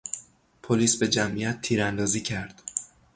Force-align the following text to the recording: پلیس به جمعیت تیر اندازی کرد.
پلیس 0.63 0.95
به 0.95 1.07
جمعیت 1.07 1.61
تیر 1.61 1.83
اندازی 1.83 2.21
کرد. 2.21 2.61